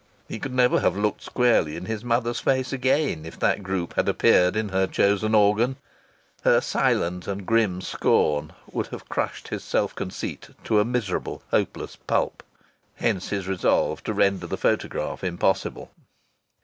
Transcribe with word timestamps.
He 0.27 0.39
could 0.39 0.51
never 0.55 0.79
have 0.79 0.97
looked 0.97 1.21
squarely 1.21 1.75
in 1.75 1.85
his 1.85 2.03
mother's 2.03 2.39
face 2.39 2.73
again 2.73 3.23
if 3.23 3.37
that 3.39 3.61
group 3.61 3.93
had 3.93 4.09
appeared 4.09 4.55
in 4.55 4.69
her 4.69 4.87
chosen 4.87 5.35
organ! 5.35 5.75
Her 6.41 6.59
silent 6.59 7.27
and 7.27 7.45
grim 7.45 7.81
scorn 7.81 8.53
would 8.71 8.87
have 8.87 9.07
crushed 9.09 9.49
his 9.49 9.63
self 9.63 9.93
conceit 9.93 10.49
to 10.63 10.79
a 10.79 10.85
miserable, 10.85 11.43
hopeless 11.51 11.95
pulp. 11.97 12.41
Hence 12.95 13.29
his 13.29 13.47
resolve 13.47 14.03
to 14.05 14.13
render 14.15 14.47
the 14.47 14.57
photograph 14.57 15.23
impossible. 15.23 15.91